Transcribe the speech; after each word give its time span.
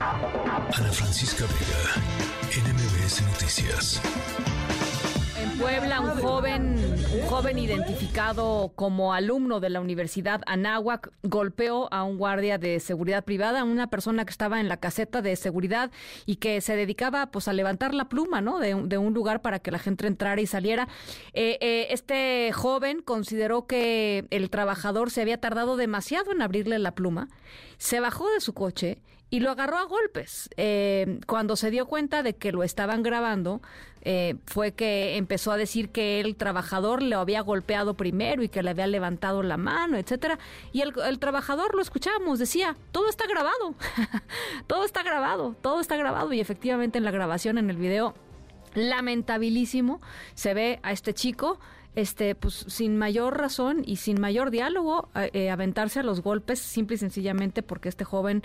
Ana 0.00 0.92
Francisca 0.92 1.44
Vega, 1.44 2.64
NMBS 2.64 3.20
Noticias. 3.20 4.00
En 5.38 5.58
Puebla, 5.58 6.00
un 6.00 6.18
joven, 6.22 6.76
un 7.12 7.20
joven 7.28 7.58
identificado 7.58 8.72
como 8.76 9.12
alumno 9.12 9.60
de 9.60 9.68
la 9.68 9.78
Universidad 9.82 10.40
Anáhuac 10.46 11.10
golpeó 11.22 11.92
a 11.92 12.04
un 12.04 12.16
guardia 12.16 12.56
de 12.56 12.80
seguridad 12.80 13.24
privada, 13.24 13.62
una 13.62 13.88
persona 13.90 14.24
que 14.24 14.30
estaba 14.30 14.58
en 14.58 14.70
la 14.70 14.78
caseta 14.78 15.20
de 15.20 15.36
seguridad 15.36 15.90
y 16.24 16.36
que 16.36 16.62
se 16.62 16.76
dedicaba 16.76 17.26
pues 17.26 17.46
a 17.46 17.52
levantar 17.52 17.92
la 17.92 18.08
pluma, 18.08 18.40
¿no? 18.40 18.58
De, 18.58 18.74
de 18.74 18.96
un 18.96 19.12
lugar 19.12 19.42
para 19.42 19.58
que 19.58 19.70
la 19.70 19.78
gente 19.78 20.06
entrara 20.06 20.40
y 20.40 20.46
saliera. 20.46 20.88
Eh, 21.34 21.58
eh, 21.60 21.88
este 21.90 22.52
joven 22.54 23.02
consideró 23.02 23.66
que 23.66 24.24
el 24.30 24.48
trabajador 24.48 25.10
se 25.10 25.20
había 25.20 25.38
tardado 25.38 25.76
demasiado 25.76 26.32
en 26.32 26.40
abrirle 26.40 26.78
la 26.78 26.94
pluma, 26.94 27.28
se 27.76 28.00
bajó 28.00 28.30
de 28.30 28.40
su 28.40 28.54
coche 28.54 29.02
y 29.30 29.40
lo 29.40 29.50
agarró 29.50 29.78
a 29.78 29.84
golpes. 29.84 30.50
Eh, 30.56 31.20
cuando 31.26 31.56
se 31.56 31.70
dio 31.70 31.86
cuenta 31.86 32.22
de 32.22 32.34
que 32.34 32.50
lo 32.50 32.64
estaban 32.64 33.02
grabando, 33.02 33.62
eh, 34.02 34.36
fue 34.44 34.72
que 34.72 35.16
empezó 35.16 35.52
a 35.52 35.56
decir 35.56 35.90
que 35.90 36.20
el 36.20 36.34
trabajador 36.36 37.00
le 37.00 37.14
había 37.14 37.40
golpeado 37.42 37.94
primero 37.94 38.42
y 38.42 38.48
que 38.48 38.62
le 38.62 38.70
había 38.70 38.88
levantado 38.88 39.42
la 39.42 39.56
mano, 39.56 39.96
etcétera. 39.96 40.38
Y 40.72 40.80
el, 40.80 41.18
trabajador 41.20 41.74
lo 41.74 41.82
escuchábamos, 41.82 42.40
decía, 42.40 42.76
todo 42.90 43.08
está 43.08 43.26
grabado, 43.28 43.74
todo 44.66 44.84
está 44.84 45.02
grabado, 45.04 45.54
todo 45.62 45.80
está 45.80 45.96
grabado. 45.96 46.32
Y 46.32 46.40
efectivamente 46.40 46.98
en 46.98 47.04
la 47.04 47.12
grabación, 47.12 47.56
en 47.56 47.70
el 47.70 47.76
video, 47.76 48.14
lamentabilísimo, 48.74 50.00
se 50.34 50.54
ve 50.54 50.80
a 50.82 50.90
este 50.92 51.14
chico 51.14 51.60
este, 51.96 52.36
pues 52.36 52.54
sin 52.68 52.96
mayor 52.96 53.36
razón 53.36 53.82
y 53.84 53.96
sin 53.96 54.20
mayor 54.20 54.52
diálogo, 54.52 55.08
eh, 55.16 55.50
aventarse 55.50 55.98
a 55.98 56.02
los 56.04 56.22
golpes, 56.22 56.60
simple 56.60 56.94
y 56.94 56.98
sencillamente 56.98 57.64
porque 57.64 57.88
este 57.88 58.04
joven 58.04 58.44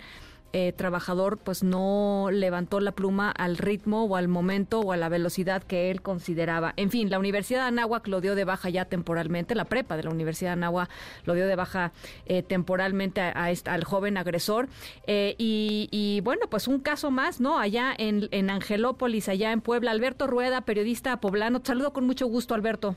eh, 0.58 0.72
trabajador 0.72 1.38
pues 1.38 1.64
no 1.64 2.30
levantó 2.32 2.80
la 2.80 2.94
pluma 2.94 3.30
al 3.30 3.58
ritmo 3.58 4.05
o 4.05 4.16
al 4.16 4.30
momento 4.30 4.79
o 4.79 4.93
a 4.93 4.96
la 4.98 5.10
velocidad 5.10 5.62
que 5.62 5.91
él 5.91 6.02
consideraba. 6.02 6.74
En 6.77 6.91
fin, 6.91 7.10
la 7.10 7.20
Universidad 7.20 7.63
de 7.63 7.68
Anáhuac 7.68 8.07
lo 8.07 8.21
dio 8.21 8.35
de 8.35 8.46
baja 8.46 8.70
ya 8.70 8.85
temporalmente, 8.85 9.54
la 9.54 9.66
prepa 9.66 9.98
de 9.98 10.04
la 10.04 10.12
Universidad 10.12 10.52
de 10.52 10.54
Anáhuac 10.54 10.90
lo 11.26 11.34
dio 11.34 11.46
de 11.46 11.57
baja 11.57 11.91
eh, 12.26 12.41
temporalmente 12.41 13.20
a, 13.20 13.32
a 13.32 13.49
al 13.66 13.84
joven 13.84 14.18
agresor. 14.18 14.70
Eh, 15.07 15.35
y, 15.38 15.90
y, 15.91 16.21
bueno, 16.21 16.48
pues 16.49 16.70
un 16.70 16.79
caso 16.79 17.12
más, 17.12 17.41
¿no? 17.41 17.60
Allá 17.60 17.94
en, 17.98 18.29
en 18.32 18.49
Angelópolis, 18.49 19.27
allá 19.27 19.51
en 19.51 19.60
Puebla. 19.60 19.91
Alberto 19.91 20.26
Rueda, 20.26 20.62
periodista 20.62 21.20
poblano. 21.20 21.60
Te 21.60 21.68
saludo 21.68 21.91
con 21.91 22.05
mucho 22.05 22.27
gusto, 22.27 22.55
Alberto. 22.55 22.96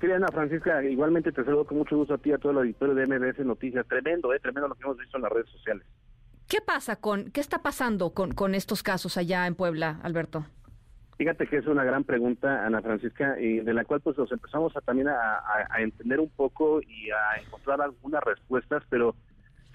Querida 0.00 0.16
Ana 0.16 0.32
Francisca, 0.32 0.82
igualmente 0.82 1.30
te 1.30 1.44
saludo 1.44 1.66
con 1.66 1.78
mucho 1.78 1.96
gusto 1.96 2.14
a 2.14 2.18
ti, 2.18 2.32
a 2.32 2.38
todo 2.38 2.50
el 2.50 2.58
auditorio 2.58 2.96
de 2.96 3.06
MBS 3.06 3.46
Noticias. 3.46 3.86
Tremendo, 3.86 4.34
eh, 4.34 4.40
tremendo 4.40 4.66
lo 4.66 4.74
que 4.74 4.82
hemos 4.82 4.98
visto 4.98 5.18
en 5.18 5.22
las 5.22 5.30
redes 5.30 5.50
sociales. 5.50 5.86
¿Qué 6.54 6.60
pasa 6.60 6.94
con, 7.00 7.32
qué 7.32 7.40
está 7.40 7.62
pasando 7.62 8.14
con, 8.14 8.30
con 8.30 8.54
estos 8.54 8.84
casos 8.84 9.16
allá 9.16 9.48
en 9.48 9.56
Puebla, 9.56 9.98
Alberto? 10.04 10.46
Fíjate 11.18 11.48
que 11.48 11.56
es 11.56 11.66
una 11.66 11.82
gran 11.82 12.04
pregunta, 12.04 12.64
Ana 12.64 12.80
Francisca, 12.80 13.40
y 13.40 13.58
de 13.58 13.74
la 13.74 13.84
cual 13.84 14.00
pues 14.02 14.16
nos 14.16 14.30
empezamos 14.30 14.76
a, 14.76 14.80
también 14.80 15.08
a, 15.08 15.42
entender 15.80 16.20
un 16.20 16.30
poco 16.30 16.80
y 16.80 17.10
a 17.10 17.42
encontrar 17.44 17.80
algunas 17.80 18.22
respuestas, 18.22 18.84
pero 18.88 19.16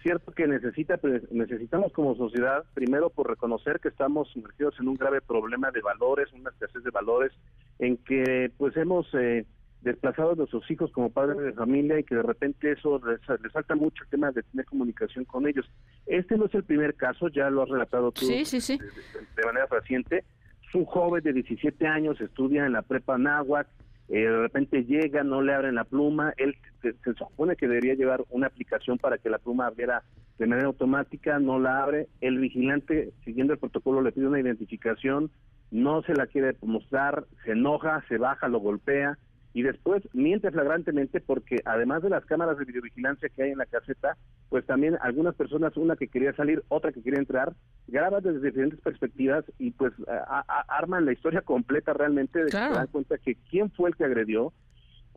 cierto 0.02 0.32
que 0.32 0.48
necesita 0.48 0.96
pues, 0.96 1.30
necesitamos 1.34 1.92
como 1.92 2.16
sociedad 2.16 2.64
primero 2.74 3.10
por 3.10 3.28
reconocer 3.28 3.82
que 3.82 3.90
estamos 3.90 4.30
sumergidos 4.30 4.80
en 4.80 4.88
un 4.88 4.96
grave 4.96 5.20
problema 5.20 5.72
de 5.72 5.82
valores, 5.82 6.32
una 6.32 6.50
escasez 6.50 6.82
de 6.82 6.92
valores, 6.92 7.34
en 7.80 7.98
que 7.98 8.54
pues 8.58 8.78
hemos 8.78 9.06
eh, 9.16 9.46
desplazado 9.82 10.32
a 10.32 10.36
nuestros 10.36 10.70
hijos 10.70 10.92
como 10.92 11.10
padres 11.10 11.38
de 11.38 11.54
familia 11.54 12.00
y 12.00 12.04
que 12.04 12.16
de 12.16 12.24
repente 12.24 12.72
eso 12.72 13.00
les, 13.06 13.52
falta 13.52 13.76
mucho 13.76 14.04
el 14.04 14.10
tema 14.10 14.32
de 14.32 14.44
tener 14.44 14.66
comunicación 14.66 15.26
con 15.26 15.48
ellos. 15.48 15.66
Este 16.06 16.38
no 16.38 16.46
es 16.46 16.54
el 16.54 16.64
primer 16.64 16.96
caso, 16.96 17.30
ya 17.30 17.50
lo 17.50 17.64
has 17.64 17.70
relatado 17.70 18.12
tú 18.12 18.26
sí, 18.26 18.46
sí, 18.46 18.60
sí. 18.60 18.78
De, 18.78 18.86
de, 18.86 18.92
de, 19.36 19.46
manera 19.46 19.68
reciente. 19.70 20.26
Es 20.68 20.76
un 20.76 20.86
joven 20.86 21.24
de 21.24 21.34
17 21.34 21.88
años, 21.88 22.20
estudia 22.22 22.66
en 22.66 22.74
la 22.74 22.82
prepa 22.82 23.18
náhuac, 23.18 23.68
eh, 24.10 24.22
de 24.22 24.42
repente 24.42 24.84
llega, 24.86 25.24
no 25.24 25.42
le 25.42 25.54
abren 25.54 25.76
la 25.76 25.84
pluma, 25.84 26.34
él 26.38 26.56
se, 26.82 26.94
se, 26.94 27.14
supone 27.14 27.56
que 27.56 27.68
debería 27.68 27.94
llevar 27.94 28.24
una 28.30 28.48
aplicación 28.48 28.98
para 28.98 29.20
que 29.20 29.30
la 29.30 29.38
pluma 29.38 29.68
abriera 29.68 30.04
de 30.40 30.48
manera 30.48 30.68
automática, 30.68 31.38
no 31.38 31.60
la 31.60 31.84
abre, 31.84 32.08
el 32.22 32.40
vigilante, 32.40 33.12
siguiendo 33.24 33.54
el 33.54 33.60
protocolo, 33.60 34.02
le 34.02 34.12
pide 34.12 34.28
una 34.28 34.40
identificación, 34.40 35.30
no 35.70 36.02
se 36.02 36.14
la 36.14 36.26
quiere 36.26 36.56
mostrar, 36.62 37.26
se 37.46 37.52
enoja, 37.52 38.04
se 38.08 38.18
baja, 38.18 38.48
lo 38.48 38.60
golpea, 38.60 39.18
y 39.54 39.64
después 39.64 40.08
miente 40.14 40.52
flagrantemente 40.52 41.22
porque 41.22 41.62
además 41.66 42.04
de 42.04 42.10
las 42.10 42.26
cámaras 42.26 42.58
de 42.58 42.66
videovigilancia 42.66 43.30
que 43.30 43.44
hay 43.44 43.52
en 43.52 43.58
la 43.58 43.66
caseta, 43.66 44.18
pues 44.50 44.66
también 44.66 44.98
algunas 45.02 45.36
personas, 45.36 45.76
una 45.76 45.96
que 45.96 46.08
quería 46.08 46.34
salir, 46.34 46.64
otra 46.68 46.92
que 46.92 47.02
quería 47.02 47.20
entrar, 47.20 47.54
graban 47.88 48.24
desde 48.24 48.42
diferentes 48.42 48.80
perspectivas 48.80 49.46
y 49.58 49.72
pues 49.72 49.94
a, 50.08 50.44
a, 50.48 50.78
arman 50.78 51.06
la 51.06 51.14
historia 51.14 51.42
completa 51.42 51.94
realmente 51.94 52.44
de 52.44 52.50
claro. 52.50 52.68
que 52.68 52.74
se 52.74 52.80
dan 52.80 52.88
cuenta 52.88 53.18
que 53.18 53.36
quién 53.50 53.72
fue 53.72 53.90
el 53.90 53.96
que 53.96 54.06
agredió 54.06 54.54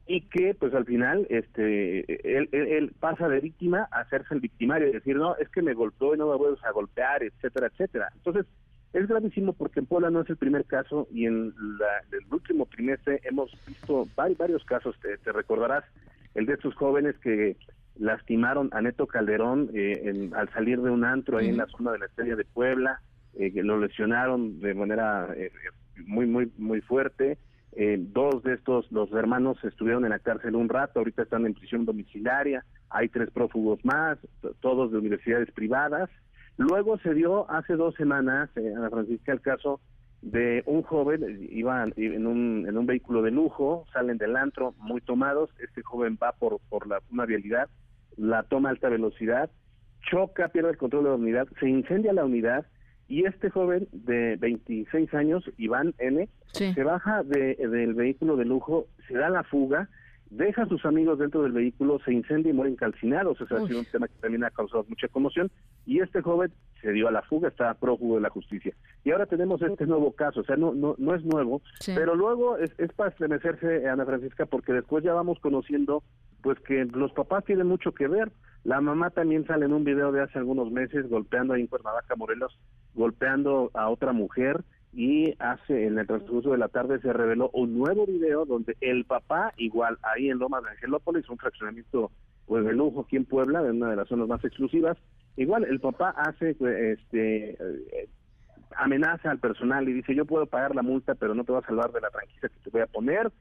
y 0.06 0.22
que 0.22 0.54
pues 0.54 0.75
al 0.75 0.84
final 0.84 1.26
este 1.31 2.00
él, 2.38 2.48
él, 2.53 2.66
él, 2.69 2.92
pasa 2.98 3.28
de 3.28 3.41
víctima 3.41 3.88
a 3.92 4.00
hacerse 4.00 4.34
el 4.34 4.41
victimario 4.41 4.88
y 4.88 4.92
decir 4.92 5.16
no 5.16 5.37
es 5.37 5.48
que 5.48 5.62
me 5.62 5.75
golpeó 5.75 6.15
y 6.15 6.19
no 6.19 6.28
me 6.28 6.37
vuelves 6.37 6.62
a 6.65 6.72
golpear 6.72 7.22
etcétera 7.22 7.69
etcétera 7.69 8.09
entonces 8.16 8.47
es 8.92 9.08
gravísimo 9.08 9.53
porque 9.53 9.80
en 9.80 9.86
Puebla 9.86 10.10
no 10.10 10.20
es 10.20 10.30
el 10.30 10.36
primer 10.36 10.64
caso 10.64 11.08
y 11.12 11.26
en 11.26 11.54
la, 11.78 12.16
el 12.16 12.25
último 12.30 12.66
trimestre 12.66 13.20
hemos 13.25 13.50
visto 13.66 14.06
varios, 14.14 14.38
varios 14.38 14.64
casos, 14.64 14.97
te, 15.00 15.16
te, 15.19 15.32
recordarás, 15.32 15.84
el 16.34 16.47
de 16.47 16.54
estos 16.54 16.75
jóvenes 16.75 17.16
que 17.19 17.56
lastimaron 17.98 18.69
a 18.72 18.80
Neto 18.80 19.06
Calderón 19.06 19.70
eh, 19.75 20.03
en, 20.04 20.34
al 20.34 20.48
salir 20.50 20.80
de 20.80 20.91
un 20.91 21.04
antro 21.04 21.38
ahí 21.38 21.48
en 21.48 21.56
la 21.56 21.66
zona 21.66 21.92
de 21.92 21.98
la 21.98 22.06
Estrella 22.06 22.36
de 22.36 22.44
Puebla, 22.44 23.00
eh, 23.34 23.53
que 23.53 23.62
lo 23.62 23.78
lesionaron 23.78 24.60
de 24.60 24.75
manera 24.75 25.28
eh, 25.36 25.50
muy, 26.06 26.26
muy, 26.26 26.53
muy 26.59 26.80
fuerte. 26.80 27.38
Eh, 27.74 27.97
dos 27.98 28.42
de 28.42 28.54
estos, 28.54 28.91
los 28.92 29.10
hermanos 29.12 29.56
estuvieron 29.64 30.04
en 30.04 30.10
la 30.10 30.19
cárcel 30.19 30.56
un 30.56 30.69
rato, 30.69 30.98
ahorita 30.98 31.22
están 31.22 31.47
en 31.47 31.54
prisión 31.54 31.86
domiciliaria, 31.86 32.64
hay 32.91 33.09
tres 33.09 33.30
prófugos 33.30 33.82
más, 33.84 34.19
todos 34.60 34.92
de 34.92 34.98
universidades 34.98 35.50
privadas, 35.53 36.10
Luego 36.57 36.99
se 36.99 37.15
dio 37.15 37.51
hace 37.51 37.75
dos 37.75 37.95
semanas, 37.95 38.51
eh, 38.57 38.73
Ana 38.77 38.91
Francisca, 38.91 39.33
el 39.33 39.41
caso 39.41 39.81
de 40.21 40.63
un 40.67 40.83
joven, 40.83 41.49
iba 41.51 41.85
en 41.97 42.27
un, 42.27 42.67
en 42.69 42.79
un 42.79 42.87
vehículo 42.87 43.23
de 43.23 43.33
lujo, 43.33 43.87
salen 43.93 44.19
del 44.19 44.37
antro 44.37 44.75
muy 44.79 45.01
tomados, 45.01 45.51
este 45.61 45.83
joven 45.83 46.17
va 46.23 46.33
por, 46.33 46.61
por 46.69 46.87
la, 46.87 47.01
una 47.11 47.27
vialidad, 47.27 47.69
la 48.17 48.45
toma 48.45 48.69
a 48.69 48.73
alta 48.73 48.89
velocidad, 48.89 49.51
choca, 50.09 50.49
pierde 50.49 50.71
el 50.71 50.77
control 50.77 51.05
de 51.05 51.11
la 51.11 51.17
unidad, 51.17 51.49
se 51.59 51.69
incendia 51.69 52.13
la 52.13 52.25
unidad 52.25 52.67
y 53.09 53.25
este 53.27 53.51
joven 53.51 53.89
de 53.93 54.37
26 54.37 55.13
años, 55.15 55.45
Iván 55.59 55.95
N., 55.99 56.29
sí. 56.53 56.73
se 56.73 56.84
baja 56.84 57.23
de, 57.25 57.57
del 57.57 57.95
vehículo 57.95 58.37
de 58.37 58.45
lujo, 58.45 58.87
se 59.09 59.15
da 59.15 59.29
la 59.29 59.43
fuga, 59.43 59.89
deja 60.32 60.62
a 60.62 60.69
sus 60.69 60.84
amigos 60.87 61.19
dentro 61.19 61.43
del 61.43 61.53
vehículo, 61.53 61.98
se 62.04 62.12
incendia 62.12 62.50
y 62.50 62.54
mueren 62.54 62.76
calcinados. 62.76 63.41
Ese 63.41 63.54
ha 63.54 63.66
sido 63.66 63.81
un 63.81 63.84
tema 63.84 64.09
que 64.09 64.15
también 64.20 64.44
ha 64.44 64.50
causado 64.50 64.84
mucha 64.88 65.09
conmoción. 65.09 65.50
Y 65.84 66.00
este 66.00 66.22
joven 66.22 66.53
se 66.81 66.93
dio 66.93 67.09
a 67.09 67.12
la 67.12 67.22
fuga, 67.22 67.48
está 67.48 67.75
prófugo 67.75 68.16
de 68.16 68.22
la 68.22 68.31
justicia. 68.31 68.75
Y 69.04 69.10
ahora 69.10 69.26
tenemos 69.26 69.60
este 69.60 69.87
nuevo 69.87 70.12
caso, 70.12 70.41
o 70.41 70.44
sea, 70.44 70.56
no 70.56 70.72
no, 70.72 70.94
no 70.98 71.15
es 71.15 71.25
nuevo, 71.25 71.60
sí. 71.81 71.92
pero 71.94 72.15
luego 72.15 72.56
es, 72.56 72.72
es 72.78 72.92
para 72.92 73.10
estremecerse, 73.10 73.88
Ana 73.88 74.06
Francisca, 74.06 74.47
porque 74.47 74.72
después 74.72 75.04
ya 75.04 75.12
vamos 75.12 75.38
conociendo 75.41 76.03
pues 76.41 76.59
que 76.60 76.84
los 76.87 77.12
papás 77.12 77.44
tienen 77.44 77.66
mucho 77.66 77.92
que 77.92 78.09
ver. 78.09 78.32
La 78.65 78.81
mamá 78.81 79.10
también 79.10 79.47
sale 79.47 79.66
en 79.66 79.72
un 79.72 79.84
video 79.84 80.12
de 80.12 80.22
hace 80.22 80.38
algunos 80.38 80.71
meses 80.71 81.09
golpeando 81.09 81.54
ahí 81.54 81.60
en 81.60 81.66
Cuernavaca, 81.66 82.16
Morelos, 82.16 82.59
golpeando 82.94 83.71
a 83.75 83.88
otra 83.88 84.12
mujer 84.12 84.65
y 84.92 85.34
hace 85.38 85.86
en 85.86 85.98
el 85.98 86.06
transcurso 86.06 86.50
de 86.50 86.58
la 86.58 86.69
tarde 86.69 87.00
se 87.00 87.12
reveló 87.12 87.50
un 87.54 87.78
nuevo 87.78 88.06
video 88.06 88.44
donde 88.44 88.76
el 88.80 89.04
papá 89.04 89.53
igual 89.56 89.98
ahí 90.03 90.28
en 90.28 90.38
Lomas 90.38 90.64
de 90.64 90.70
Angelópolis 90.70 91.28
un 91.30 91.38
fraccionamiento 91.38 92.10
pues 92.47 92.64
de 92.64 92.75
lujo 92.75 93.03
aquí 93.03 93.16
en 93.16 93.25
Puebla 93.25 93.62
de 93.62 93.70
una 93.70 93.91
de 93.91 93.97
las 93.97 94.08
zonas 94.08 94.28
más 94.28 94.44
exclusivas 94.44 94.98
igual 95.36 95.64
el 95.64 95.80
papá 95.80 96.10
hace 96.10 96.50
este 96.50 97.53
eh, 97.53 98.09
amenaza 98.77 99.30
al 99.30 99.39
personal 99.39 99.89
y 99.89 99.94
dice 99.94 100.15
yo 100.15 100.27
puedo 100.27 100.44
pagar 100.44 100.74
la 100.74 100.83
multa 100.83 101.15
pero 101.15 101.34
no 101.34 101.45
te 101.45 101.53
va 101.53 101.60
a 101.60 101.66
salvar 101.66 101.91
de 101.91 102.00
la 102.00 102.10
tranquila 102.10 102.48
que 102.48 102.60
te 102.62 102.71
voy 102.71 102.83
a 102.83 102.86
poner 102.86 103.33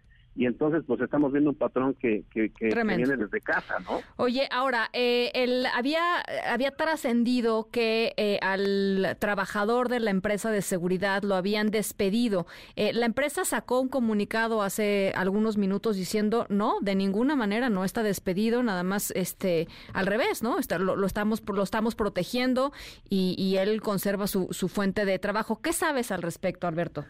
y 0.42 0.48
entonces 0.48 0.82
pues 0.88 1.00
estamos 1.02 1.32
viendo 1.32 1.52
un 1.52 1.56
patrón 1.56 1.94
que, 1.94 2.24
que, 2.34 2.50
que, 2.50 2.70
que 2.70 2.84
viene 2.84 3.16
desde 3.16 3.42
casa, 3.42 3.78
¿no? 3.82 4.02
Oye, 4.18 4.50
ahora, 4.50 4.90
eh, 4.92 5.30
el, 5.36 5.68
había, 5.68 6.02
había 6.50 6.72
trascendido 6.72 7.68
que 7.70 8.16
eh, 8.18 8.40
al 8.42 9.18
trabajador 9.20 9.88
de 9.88 10.00
la 10.00 10.10
empresa 10.10 10.50
de 10.50 10.64
seguridad 10.64 11.22
lo 11.22 11.36
habían 11.36 11.70
despedido. 11.70 12.48
Eh, 12.76 12.92
la 12.92 13.06
empresa 13.06 13.46
sacó 13.46 13.82
un 13.82 13.88
comunicado 13.88 14.64
hace 14.64 15.14
algunos 15.16 15.58
minutos 15.58 15.96
diciendo, 15.96 16.48
no, 16.50 16.80
de 16.82 16.96
ninguna 16.96 17.36
manera 17.36 17.70
no 17.70 17.86
está 17.86 18.02
despedido, 18.02 18.64
nada 18.64 18.82
más 18.82 19.12
este 19.12 19.68
al 19.94 20.08
revés, 20.08 20.42
¿no? 20.42 20.58
Está, 20.58 20.80
lo, 20.80 20.96
lo, 20.96 21.06
estamos, 21.06 21.44
lo 21.48 21.62
estamos 21.62 21.94
protegiendo 21.94 22.74
y, 23.08 23.36
y 23.38 23.58
él 23.58 23.80
conserva 23.84 24.26
su, 24.26 24.48
su 24.50 24.70
fuente 24.70 25.06
de 25.06 25.20
trabajo. 25.20 25.62
¿Qué 25.62 25.72
sabes 25.72 26.12
al 26.12 26.24
respecto, 26.24 26.66
Alberto? 26.66 27.06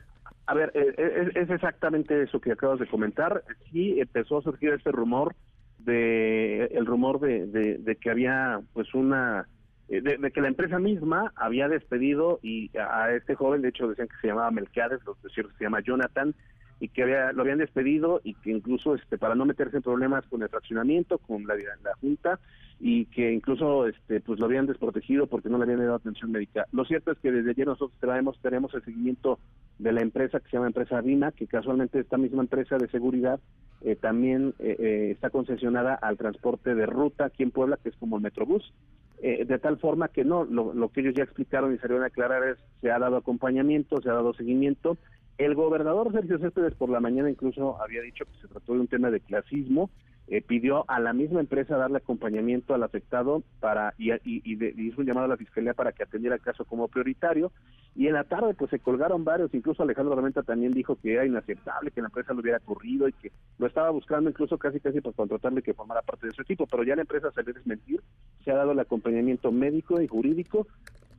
A 0.48 0.54
ver, 0.54 0.72
es, 0.74 0.88
eh, 0.98 1.32
es, 1.36 1.50
exactamente 1.50 2.24
eso 2.24 2.42
que 2.42 2.52
acabas 2.52 2.80
de 2.80 2.88
comentar. 2.88 3.44
Sí 3.72 4.00
empezó 4.00 4.40
a 4.40 4.42
surgir 4.42 4.72
este 4.72 4.92
rumor 4.92 5.36
de 5.80 6.66
el 6.66 6.86
rumor 6.86 7.20
de, 7.20 7.48
de, 7.48 7.96
que 7.96 8.12
había 8.12 8.62
pues 8.74 8.94
una 8.94 9.48
eh, 9.90 10.02
de, 10.02 10.32
que 10.32 10.42
la 10.42 10.48
empresa 10.48 10.80
misma 10.80 11.32
había 11.36 11.68
despedido 11.68 12.40
y 12.42 12.70
a, 12.78 13.12
este 13.12 13.36
joven, 13.36 13.62
de 13.62 13.70
hecho 13.70 13.88
decían 13.88 14.08
que 14.08 14.18
se 14.22 14.28
llamaba 14.28 14.52
Melquiades, 14.52 15.00
los 15.06 15.22
decir 15.22 15.48
se 15.58 15.64
llama 15.64 15.82
Jonathan, 15.82 16.36
y 16.80 16.90
que 16.90 17.04
había, 17.04 17.32
lo 17.32 17.42
habían 17.42 17.60
despedido 17.60 18.22
y 18.24 18.34
que 18.36 18.52
incluso 18.52 18.96
este 18.96 19.18
para 19.18 19.36
no 19.36 19.46
meterse 19.46 19.78
en 19.78 19.84
problemas 19.84 20.26
con 20.28 20.42
el 20.42 20.50
fraccionamiento, 20.50 21.18
con 21.20 21.46
la, 21.46 21.56
la 21.56 21.96
Junta, 22.00 22.40
y 22.84 23.06
que 23.06 23.32
incluso 23.32 23.88
este 23.88 24.22
pues 24.22 24.40
lo 24.40 24.48
habían 24.48 24.66
desprotegido 24.66 25.28
porque 25.28 25.50
no 25.50 25.60
le 25.60 25.66
habían 25.66 25.80
dado 25.80 25.96
atención 25.96 26.32
médica. 26.32 26.66
Lo 26.72 26.84
cierto 26.84 27.12
es 27.12 27.20
que 27.20 27.32
desde 27.32 27.52
ayer 27.52 27.68
nosotros 27.68 27.96
traemos, 28.00 28.40
tenemos 28.42 28.74
el 28.74 28.84
seguimiento 28.84 29.38
de 29.78 29.92
la 29.92 30.02
empresa 30.02 30.40
que 30.40 30.50
se 30.50 30.58
llama 30.58 30.68
empresa 30.68 31.00
Vina, 31.00 31.32
que 31.32 31.46
casualmente 31.46 32.00
esta 32.00 32.18
misma 32.18 32.42
empresa 32.42 32.78
de 32.78 32.90
seguridad 32.90 33.40
eh, 33.82 33.96
también 33.96 34.56
eh, 34.58 34.76
eh, 34.80 35.10
está 35.12 35.30
concesionada 35.30 35.94
al 35.94 36.18
transporte 36.18 36.74
de 36.74 36.88
ruta 36.88 37.26
aquí 37.26 37.44
en 37.44 37.52
Puebla, 37.52 37.78
que 37.82 37.90
es 37.90 37.96
como 37.98 38.18
el 38.18 38.24
Metrobús, 38.24 38.74
de 39.22 39.60
tal 39.60 39.78
forma 39.78 40.08
que 40.08 40.26
no, 40.26 40.46
lo, 40.46 40.74
lo, 40.74 40.90
que 40.90 41.02
ellos 41.02 41.14
ya 41.16 41.24
explicaron 41.24 41.76
y 41.76 41.78
salieron 41.78 42.04
a 42.04 42.08
aclarar 42.08 42.42
es, 42.48 42.58
se 42.82 42.90
ha 42.90 42.98
dado 42.98 43.18
acompañamiento, 43.18 44.02
se 44.02 44.10
ha 44.10 44.14
dado 44.14 44.34
seguimiento, 44.34 44.98
el 45.38 45.54
gobernador 45.54 46.12
Sergio 46.12 46.40
Céspedes 46.40 46.74
por 46.74 46.90
la 46.90 47.00
mañana 47.00 47.30
incluso 47.30 47.80
había 47.80 48.02
dicho 48.02 48.26
que 48.26 48.42
se 48.42 48.48
trató 48.48 48.74
de 48.74 48.80
un 48.80 48.88
tema 48.88 49.12
de 49.12 49.20
clasismo 49.20 49.92
eh, 50.28 50.42
pidió 50.42 50.86
a 50.88 51.00
la 51.00 51.14
misma 51.14 51.40
empresa 51.40 51.76
darle 51.76 51.98
acompañamiento 51.98 52.74
al 52.74 52.84
afectado 52.84 53.44
para 53.60 53.94
y, 53.98 54.12
hizo 54.14 55.02
un 55.02 55.06
llamado 55.08 55.26
a 55.26 55.30
la 55.30 55.38
fiscalía 55.38 55.74
para 55.74 55.92
que 55.92 56.04
atendiera 56.04 56.36
el 56.36 56.42
caso 56.42 56.64
como 56.66 56.88
prioritario. 56.88 57.52
Y 57.96 58.08
en 58.08 58.14
la 58.14 58.24
tarde 58.24 58.54
pues 58.54 58.72
se 58.72 58.80
colgaron 58.80 59.26
varios. 59.26 59.54
Incluso 59.54 59.84
Alejandro 59.84 60.14
Armenta 60.14 60.44
también 60.44 60.74
dijo 60.74 60.96
que 60.96 61.14
era 61.14 61.26
inaceptable 61.26 61.92
que 61.92 62.02
la 62.02 62.08
empresa 62.08 62.34
lo 62.34 62.40
hubiera 62.40 62.60
ocurrido 62.60 63.08
y 63.08 63.14
que 63.14 63.32
lo 63.58 63.68
estaba 63.68 63.90
buscando 63.90 64.30
incluso 64.30 64.58
casi 64.58 64.80
casi 64.80 65.02
para 65.02 65.16
contratarle 65.16 65.62
que 65.62 65.74
formara 65.74 66.02
parte 66.02 66.28
de 66.28 66.34
su 66.34 66.42
equipo. 66.42 66.66
Pero 66.66 66.84
ya 66.84 66.96
la 66.96 67.02
empresa 67.02 67.32
se 67.32 67.42
a 67.42 67.44
desmentir 67.44 68.02
se 68.44 68.52
ha 68.52 68.56
dado 68.56 68.72
el 68.72 68.80
acompañamiento 68.80 69.52
médico 69.52 70.02
y 70.02 70.08
jurídico 70.08 70.68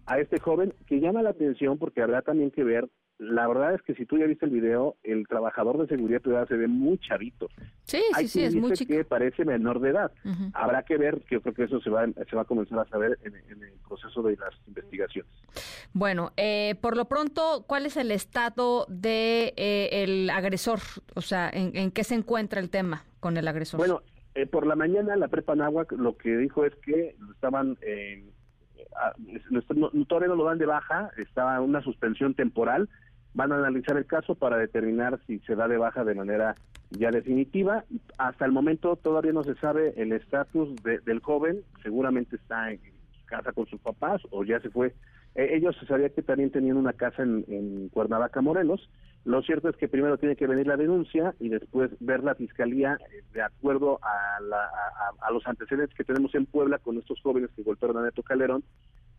a 0.06 0.18
este 0.18 0.40
joven 0.40 0.74
que 0.86 1.00
llama 1.00 1.22
la 1.22 1.30
atención 1.30 1.78
porque 1.78 2.02
habrá 2.02 2.22
también 2.22 2.50
que 2.50 2.64
ver 2.64 2.88
la 3.22 3.46
verdad 3.46 3.74
es 3.74 3.82
que 3.82 3.94
si 3.94 4.04
tú 4.04 4.18
ya 4.18 4.26
viste 4.26 4.46
el 4.46 4.50
video, 4.50 4.96
el 5.04 5.28
trabajador 5.28 5.78
de 5.78 5.86
seguridad 5.86 6.20
privada 6.20 6.46
se 6.46 6.56
ve 6.56 6.66
muy 6.66 6.98
chavito. 6.98 7.48
Sí, 7.84 8.02
sí, 8.18 8.28
sí, 8.28 8.42
es 8.42 8.54
muy 8.56 8.72
chico. 8.72 8.92
que 8.92 9.04
parece 9.04 9.44
menor 9.44 9.80
de 9.80 9.90
edad. 9.90 10.10
Habrá 10.54 10.82
que 10.82 10.96
ver, 10.96 11.20
que 11.22 11.36
yo 11.36 11.40
creo 11.40 11.54
que 11.54 11.64
eso 11.64 11.80
se 11.80 11.88
va, 11.88 12.04
se 12.06 12.36
va 12.36 12.42
a 12.42 12.44
comenzar 12.44 12.80
a 12.80 12.84
saber 12.86 13.18
en, 13.22 13.34
el 13.34 13.72
proceso 13.86 14.22
de 14.22 14.36
las 14.36 14.52
investigaciones. 14.66 15.30
Bueno, 15.92 16.32
eh, 16.36 16.74
por 16.80 16.96
lo 16.96 17.04
pronto, 17.04 17.64
¿cuál 17.68 17.86
es 17.86 17.96
el 17.96 18.10
estado 18.10 18.86
de 18.88 19.54
eh, 19.56 20.02
el 20.02 20.28
agresor? 20.30 20.80
O 21.14 21.20
sea, 21.20 21.48
¿en, 21.52 21.92
qué 21.92 22.02
se 22.02 22.16
encuentra 22.16 22.60
el 22.60 22.70
tema 22.70 23.04
con 23.20 23.36
el 23.36 23.46
agresor? 23.46 23.78
Bueno, 23.78 24.02
eh, 24.34 24.46
por 24.46 24.66
la 24.66 24.74
mañana 24.74 25.14
la 25.14 25.28
prepa 25.28 25.54
Nahuac 25.54 25.92
lo 25.92 26.16
que 26.16 26.36
dijo 26.36 26.64
es 26.64 26.74
que 26.76 27.14
estaban... 27.32 27.78
todavía 30.08 30.28
no 30.28 30.34
lo 30.34 30.44
dan 30.44 30.58
de 30.58 30.66
baja, 30.66 31.10
estaba 31.18 31.60
una 31.60 31.82
suspensión 31.82 32.34
temporal, 32.34 32.88
van 33.34 33.52
a 33.52 33.56
analizar 33.56 33.96
el 33.96 34.06
caso 34.06 34.34
para 34.34 34.58
determinar 34.58 35.18
si 35.26 35.38
se 35.40 35.54
da 35.54 35.68
de 35.68 35.78
baja 35.78 36.04
de 36.04 36.14
manera 36.14 36.54
ya 36.90 37.10
definitiva. 37.10 37.84
Hasta 38.18 38.44
el 38.44 38.52
momento 38.52 38.96
todavía 38.96 39.32
no 39.32 39.42
se 39.42 39.54
sabe 39.56 39.94
el 39.96 40.12
estatus 40.12 40.74
del 40.82 41.20
joven, 41.20 41.62
seguramente 41.82 42.36
está 42.36 42.70
en 42.70 42.80
casa 43.26 43.52
con 43.52 43.66
sus 43.66 43.80
papás 43.80 44.20
o 44.30 44.44
ya 44.44 44.60
se 44.60 44.70
fue. 44.70 44.94
Eh, 45.34 45.56
ellos 45.56 45.74
se 45.80 45.86
sabía 45.86 46.10
que 46.10 46.22
también 46.22 46.50
tenían 46.50 46.76
una 46.76 46.92
casa 46.92 47.22
en, 47.22 47.88
Cuernavaca, 47.88 48.42
Morelos. 48.42 48.90
Lo 49.24 49.40
cierto 49.42 49.68
es 49.68 49.76
que 49.76 49.88
primero 49.88 50.18
tiene 50.18 50.36
que 50.36 50.46
venir 50.46 50.66
la 50.66 50.76
denuncia 50.76 51.34
y 51.38 51.48
después 51.48 51.90
ver 52.00 52.22
la 52.22 52.34
fiscalía 52.34 52.98
eh, 53.10 53.22
de 53.32 53.40
acuerdo 53.40 53.98
a, 54.02 54.38
a, 55.26 55.30
los 55.30 55.46
antecedentes 55.46 55.96
que 55.96 56.04
tenemos 56.04 56.34
en 56.34 56.44
Puebla 56.44 56.78
con 56.78 56.98
estos 56.98 57.20
jóvenes 57.22 57.50
que 57.56 57.62
golpearon 57.62 57.98
a 57.98 58.02
Neto 58.02 58.22
Calderón 58.22 58.64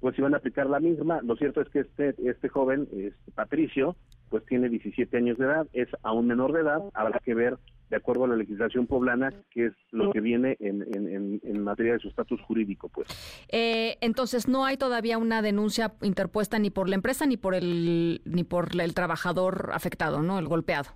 pues 0.03 0.19
iban 0.19 0.33
a 0.33 0.38
aplicar 0.38 0.69
la 0.69 0.81
misma. 0.81 1.21
Lo 1.23 1.38
cierto 1.38 1.61
es 1.61 1.69
que 1.69 1.79
este 1.79 2.13
este 2.29 2.50
joven, 2.50 2.89
este 2.91 3.31
Patricio, 3.31 3.95
pues 4.29 4.45
tiene 4.45 4.67
17 4.67 5.15
años 5.15 5.38
de 5.38 5.45
edad, 5.45 5.65
es 5.71 5.88
aún 6.03 6.27
menor 6.27 6.51
de 6.51 6.59
edad, 6.59 6.81
habrá 6.94 7.19
que 7.19 7.33
ver 7.33 7.57
de 7.89 7.95
acuerdo 7.95 8.25
a 8.25 8.27
la 8.27 8.35
legislación 8.35 8.85
poblana, 8.85 9.31
qué 9.50 9.67
es 9.67 9.73
lo 9.91 10.11
que 10.11 10.19
viene 10.19 10.57
en, 10.59 11.39
en, 11.41 11.63
materia 11.63 11.94
de 11.94 12.00
su 12.00 12.09
estatus 12.09 12.41
jurídico, 12.41 12.89
pues. 12.89 13.07
Eh, 13.47 13.95
entonces, 14.01 14.50
no 14.50 14.65
hay 14.65 14.75
todavía 14.75 15.17
una 15.17 15.41
denuncia 15.41 15.94
interpuesta 16.01 16.59
ni 16.59 16.69
por 16.69 16.89
la 16.89 16.95
empresa 16.95 17.25
ni 17.25 17.38
por 17.38 17.56
el 17.56 18.21
ni 18.25 18.44
por 18.44 18.69
el 18.81 18.94
trabajador 18.94 19.69
afectado, 19.71 20.21
¿no? 20.21 20.38
El 20.38 20.47
golpeado. 20.47 20.89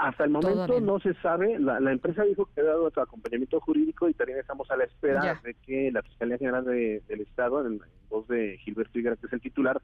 Hasta 0.00 0.24
el 0.24 0.30
momento 0.30 0.80
no 0.80 1.00
se 1.00 1.14
sabe, 1.14 1.58
la, 1.58 1.78
empresa 1.90 2.22
dijo 2.24 2.48
que 2.54 2.60
ha 2.60 2.64
dado 2.64 2.86
acompañamiento 2.86 3.60
jurídico 3.60 4.08
y 4.08 4.14
también 4.14 4.38
estamos 4.38 4.70
a 4.70 4.76
la 4.76 4.84
espera 4.84 5.40
de 5.42 5.54
que 5.54 5.90
la 5.90 6.02
Fiscalía 6.02 6.38
General 6.38 6.64
del 6.64 7.20
Estado, 7.20 7.66
en 7.66 7.80
voz 8.08 8.26
de 8.28 8.58
Gilberto 8.58 8.98
Higuera, 8.98 9.16
que 9.16 9.26
es 9.26 9.32
el 9.32 9.40
titular, 9.40 9.80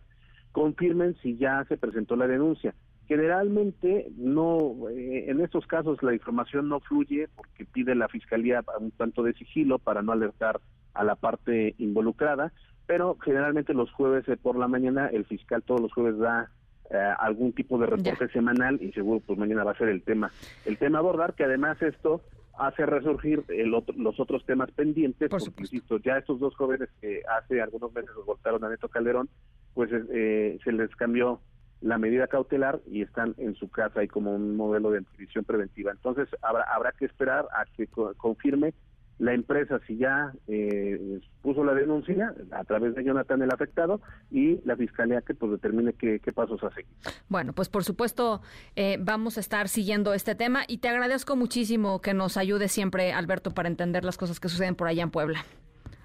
confirmen 0.53 1.17
si 1.23 1.37
ya 1.37 1.65
se 1.69 1.77
presentó 1.77 2.17
la 2.17 2.29
denuncia. 2.29 2.75
Generalmente 3.07 4.11
no, 4.17 4.89
eh, 4.89 5.27
en 5.29 5.41
estos 5.41 5.67
casos 5.67 6.03
la 6.03 6.15
información 6.15 6.69
no 6.69 6.81
fluye 6.81 7.29
porque 7.37 7.67
pide 7.67 7.95
la 7.95 8.09
Fiscalía 8.09 8.65
un 8.79 8.93
tanto 8.93 9.23
de 9.23 9.35
sigilo 9.35 9.79
para 9.79 10.01
no 10.01 10.13
alertar 10.13 10.61
a 10.95 11.05
la 11.05 11.17
parte 11.17 11.75
involucrada, 11.79 12.53
pero 12.87 13.19
generalmente 13.23 13.75
los 13.75 13.91
jueves 13.93 14.25
por 14.43 14.57
la 14.57 14.69
mañana 14.69 15.09
el 15.09 15.25
fiscal 15.27 15.63
todos 15.63 15.81
los 15.81 15.93
jueves 15.93 16.19
da 16.19 16.45
eh, 16.45 16.64
algún 17.01 17.53
tipo 17.53 17.79
de 17.79 17.87
reporte 17.87 18.29
semanal 18.29 18.79
y 18.83 18.93
seguro 18.93 19.21
pues 19.27 19.39
mañana 19.39 19.65
va 19.65 19.73
a 19.73 19.79
ser 19.79 19.89
el 19.89 20.03
tema. 20.03 20.31
El 20.65 20.79
tema 20.79 20.99
abordar 20.99 21.35
que 21.35 21.45
además 21.45 21.81
esto 21.83 22.23
hace 22.59 22.87
resurgir 22.87 23.45
el 23.49 23.71
los 23.71 24.21
otros 24.21 24.45
temas 24.47 24.71
pendientes, 24.71 25.29
porque 25.29 25.51
insisto, 25.59 25.99
ya 25.99 26.19
estos 26.19 26.39
dos 26.39 26.55
jóvenes 26.55 26.89
que 27.01 27.23
hace 27.39 27.61
algunos 27.61 27.93
meses 27.93 28.11
los 28.15 28.27
voltaron 28.27 28.65
a 28.65 28.69
Neto 28.69 28.89
Calderón, 28.89 29.29
pues 29.75 29.91
eh, 29.93 30.59
se 30.63 30.73
les 30.73 30.95
cambió 30.97 31.41
la 31.81 31.99
medida 31.99 32.29
cautelar 32.29 32.81
y 32.87 33.03
están 33.03 33.35
en 33.39 33.55
su 33.57 33.69
casa 33.69 34.03
y 34.03 34.09
como 34.09 34.35
un 34.35 34.57
modelo 34.57 34.91
de 34.91 35.03
prisión 35.03 35.45
preventiva. 35.45 35.93
Entonces 35.93 36.29
habrá, 36.43 36.63
habrá 36.63 36.93
que 36.93 37.05
esperar 37.05 37.47
a 37.53 37.67
que 37.77 37.87
confirme 38.17 38.73
la 39.19 39.33
empresa 39.33 39.81
si 39.87 39.97
ya 39.97 40.33
eh, 40.49 41.21
puso 41.43 41.65
la 41.65 41.75
denuncia 41.75 42.35
a 42.51 42.65
través 42.65 42.95
de 42.95 43.05
Jonathan 43.05 43.43
el 43.43 43.51
afectado 43.51 44.01
y 44.31 44.61
la 44.65 44.77
fiscalía 44.77 45.21
que 45.21 45.35
pues 45.35 45.53
determine 45.53 45.93
qué, 45.93 46.21
pasos 46.35 46.63
hace. 46.65 46.85
Bueno, 47.29 47.53
pues 47.53 47.69
por 47.69 47.85
supuesto 47.85 48.41
eh, 48.77 48.99
vamos 49.01 49.37
a 49.37 49.41
estar 49.41 49.69
siguiendo 49.69 50.15
este 50.15 50.35
tema 50.35 50.63
y 50.67 50.79
te 50.79 50.89
agradezco 50.89 51.37
muchísimo 51.37 52.01
que 52.01 52.15
nos 52.15 52.37
ayude 52.37 52.69
siempre 52.69 53.13
Alberto 53.13 53.53
para 53.53 53.69
entender 53.69 54.05
las 54.05 54.17
cosas 54.17 54.41
que 54.41 54.49
suceden 54.49 54.75
por 54.75 54.89
allá 54.89 55.03
en 55.03 55.11
Puebla. 55.11 55.45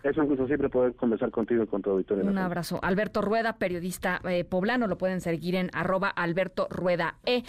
Es 0.03 0.15
un 0.17 0.27
gusto 0.27 0.47
siempre 0.47 0.69
poder 0.69 0.95
conversar 0.95 1.29
contigo 1.29 1.63
y 1.63 1.67
con 1.67 1.81
tu 1.81 1.89
auditorio. 1.89 2.23
Un 2.23 2.37
abrazo. 2.37 2.79
Alberto 2.81 3.21
Rueda, 3.21 3.57
periodista 3.57 4.21
eh, 4.23 4.45
poblano, 4.45 4.87
lo 4.87 4.97
pueden 4.97 5.19
seguir 5.19 5.55
en 5.55 5.69
arroba 5.73 6.07
Alberto 6.09 6.67
Rueda 6.69 7.15
E. 7.25 7.43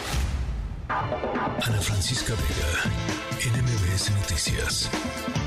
Ana 0.89 1.79
Francisca 1.79 2.33
Vega, 2.33 2.91
NMBS 3.39 4.11
Noticias. 4.11 5.40